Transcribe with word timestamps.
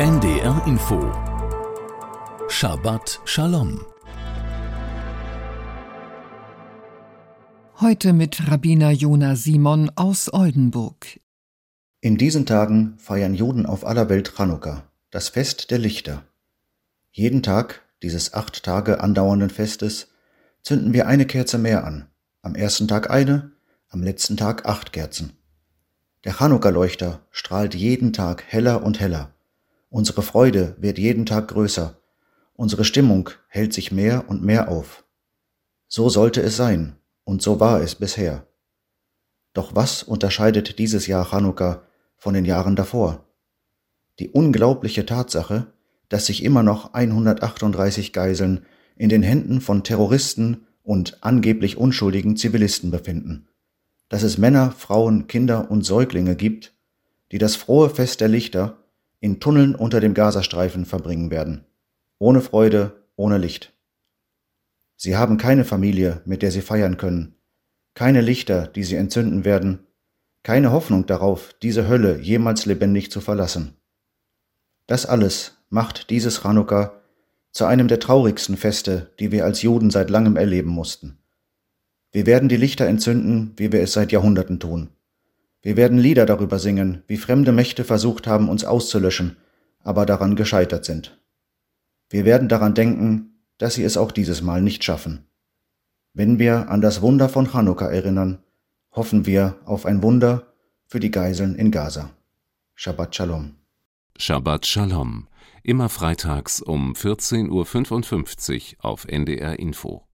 NDR 0.00 0.62
Info 0.66 1.12
Shabbat 2.48 3.20
Shalom 3.26 3.84
Heute 7.78 8.14
mit 8.14 8.50
Rabbiner 8.50 8.92
Jona 8.92 9.36
Simon 9.36 9.92
aus 9.96 10.32
Oldenburg. 10.32 11.20
In 12.00 12.16
diesen 12.16 12.46
Tagen 12.46 12.94
feiern 12.96 13.34
Juden 13.34 13.66
auf 13.66 13.86
aller 13.86 14.08
Welt 14.08 14.32
Chanukka, 14.34 14.84
das 15.10 15.28
Fest 15.28 15.70
der 15.70 15.78
Lichter. 15.78 16.24
Jeden 17.10 17.42
Tag 17.42 17.82
dieses 18.02 18.32
acht 18.32 18.62
Tage 18.62 19.02
andauernden 19.02 19.50
Festes 19.50 20.08
zünden 20.62 20.94
wir 20.94 21.08
eine 21.08 21.26
Kerze 21.26 21.58
mehr 21.58 21.84
an. 21.84 22.06
Am 22.40 22.54
ersten 22.54 22.88
Tag 22.88 23.10
eine, 23.10 23.52
am 23.90 24.02
letzten 24.02 24.38
Tag 24.38 24.64
acht 24.64 24.94
Kerzen. 24.94 25.34
Der 26.24 26.32
Chanukka-Leuchter 26.32 27.20
strahlt 27.30 27.74
jeden 27.74 28.14
Tag 28.14 28.44
heller 28.46 28.82
und 28.82 28.98
heller. 28.98 29.34
Unsere 29.90 30.22
Freude 30.22 30.74
wird 30.78 30.98
jeden 30.98 31.26
Tag 31.26 31.48
größer. 31.48 32.00
Unsere 32.54 32.84
Stimmung 32.84 33.28
hält 33.48 33.74
sich 33.74 33.92
mehr 33.92 34.24
und 34.28 34.42
mehr 34.42 34.68
auf. 34.68 35.04
So 35.88 36.08
sollte 36.08 36.40
es 36.40 36.56
sein, 36.56 36.96
und 37.24 37.42
so 37.42 37.60
war 37.60 37.82
es 37.82 37.94
bisher. 37.94 38.46
Doch 39.52 39.74
was 39.74 40.02
unterscheidet 40.02 40.78
dieses 40.78 41.06
Jahr 41.06 41.26
Chanukka 41.30 41.82
von 42.16 42.32
den 42.32 42.46
Jahren 42.46 42.76
davor? 42.76 43.26
Die 44.18 44.30
unglaubliche 44.30 45.04
Tatsache, 45.04 45.72
dass 46.08 46.26
sich 46.26 46.42
immer 46.42 46.62
noch 46.62 46.94
138 46.94 48.14
Geiseln 48.14 48.64
in 48.96 49.10
den 49.10 49.22
Händen 49.22 49.60
von 49.60 49.84
Terroristen 49.84 50.66
und 50.82 51.18
angeblich 51.22 51.76
unschuldigen 51.76 52.36
Zivilisten 52.36 52.90
befinden 52.90 53.50
dass 54.10 54.24
es 54.24 54.36
Männer, 54.36 54.72
Frauen, 54.72 55.28
Kinder 55.28 55.70
und 55.70 55.86
Säuglinge 55.86 56.36
gibt, 56.36 56.74
die 57.32 57.38
das 57.38 57.56
frohe 57.56 57.88
Fest 57.88 58.20
der 58.20 58.28
Lichter 58.28 58.76
in 59.20 59.38
Tunneln 59.38 59.74
unter 59.74 60.00
dem 60.00 60.14
Gazastreifen 60.14 60.86
verbringen 60.86 61.30
werden. 61.30 61.64
Ohne 62.18 62.40
Freude, 62.40 63.04
ohne 63.16 63.38
Licht. 63.38 63.74
Sie 64.96 65.16
haben 65.16 65.36
keine 65.36 65.64
Familie, 65.64 66.22
mit 66.24 66.42
der 66.42 66.50
sie 66.50 66.62
feiern 66.62 66.96
können, 66.96 67.34
keine 67.94 68.20
Lichter, 68.20 68.66
die 68.66 68.84
sie 68.84 68.96
entzünden 68.96 69.44
werden, 69.44 69.86
keine 70.42 70.72
Hoffnung 70.72 71.06
darauf, 71.06 71.54
diese 71.62 71.88
Hölle 71.88 72.18
jemals 72.18 72.66
lebendig 72.66 73.10
zu 73.10 73.20
verlassen. 73.20 73.76
Das 74.86 75.06
alles 75.06 75.58
macht 75.68 76.10
dieses 76.10 76.42
Chanukka 76.42 77.00
zu 77.52 77.64
einem 77.64 77.88
der 77.88 78.00
traurigsten 78.00 78.56
Feste, 78.56 79.12
die 79.18 79.32
wir 79.32 79.44
als 79.44 79.62
Juden 79.62 79.90
seit 79.90 80.08
langem 80.08 80.36
erleben 80.36 80.70
mussten. 80.70 81.18
Wir 82.12 82.26
werden 82.26 82.48
die 82.48 82.56
Lichter 82.56 82.86
entzünden, 82.86 83.52
wie 83.56 83.72
wir 83.72 83.82
es 83.82 83.92
seit 83.92 84.12
Jahrhunderten 84.12 84.60
tun. 84.60 84.90
Wir 85.62 85.76
werden 85.76 85.98
Lieder 85.98 86.26
darüber 86.26 86.58
singen, 86.58 87.02
wie 87.06 87.18
fremde 87.18 87.52
Mächte 87.52 87.84
versucht 87.84 88.26
haben, 88.26 88.48
uns 88.48 88.64
auszulöschen, 88.64 89.36
aber 89.82 90.06
daran 90.06 90.36
gescheitert 90.36 90.84
sind. 90.84 91.20
Wir 92.08 92.24
werden 92.24 92.48
daran 92.48 92.74
denken, 92.74 93.44
dass 93.58 93.74
sie 93.74 93.84
es 93.84 93.96
auch 93.96 94.10
dieses 94.10 94.42
Mal 94.42 94.62
nicht 94.62 94.84
schaffen. 94.84 95.26
Wenn 96.14 96.38
wir 96.38 96.70
an 96.70 96.80
das 96.80 97.02
Wunder 97.02 97.28
von 97.28 97.46
Chanukka 97.46 97.86
erinnern, 97.86 98.38
hoffen 98.92 99.26
wir 99.26 99.56
auf 99.64 99.86
ein 99.86 100.02
Wunder 100.02 100.54
für 100.86 100.98
die 100.98 101.10
Geiseln 101.10 101.54
in 101.54 101.70
Gaza. 101.70 102.10
Shabbat 102.74 103.14
Shalom. 103.14 103.54
Shabbat 104.18 104.66
Shalom. 104.66 105.28
Immer 105.62 105.88
freitags 105.88 106.62
um 106.62 106.94
14.55 106.94 108.78
Uhr 108.78 108.84
auf 108.84 109.04
NDR 109.04 109.58
Info. 109.58 110.09